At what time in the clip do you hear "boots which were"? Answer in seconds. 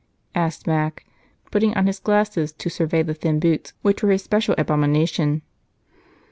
3.39-4.09